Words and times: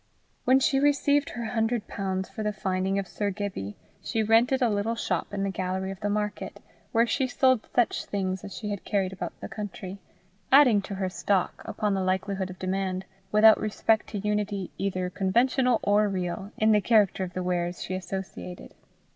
When 0.45 0.59
she 0.59 0.79
received 0.79 1.29
her 1.29 1.45
hundred 1.45 1.87
pounds 1.87 2.27
for 2.27 2.41
the 2.41 2.51
finding 2.51 2.97
of 2.97 3.07
Sir 3.07 3.29
Gibbie, 3.29 3.77
she 4.01 4.23
rented 4.23 4.59
a 4.59 4.67
little 4.67 4.95
shop 4.95 5.31
in 5.31 5.43
the 5.43 5.51
gallery 5.51 5.91
of 5.91 5.99
the 5.99 6.09
market, 6.09 6.59
where 6.91 7.05
she 7.05 7.27
sold 7.27 7.67
such 7.75 8.05
things 8.05 8.43
as 8.43 8.51
she 8.57 8.71
had 8.71 8.83
carried 8.83 9.13
about 9.13 9.39
the 9.41 9.47
country, 9.47 9.99
adding 10.51 10.81
to 10.81 10.95
her 10.95 11.07
stock, 11.07 11.61
upon 11.65 11.93
the 11.93 12.01
likelihood 12.01 12.49
of 12.49 12.57
demand, 12.57 13.05
without 13.31 13.61
respect 13.61 14.07
to 14.07 14.17
unity 14.17 14.71
either 14.79 15.11
conventional 15.11 15.79
or 15.83 16.09
real, 16.09 16.51
in 16.57 16.71
the 16.71 16.81
character 16.81 17.23
of 17.23 17.33
the 17.33 17.43
wares 17.43 17.83
she 17.83 17.93
associated. 17.93 18.73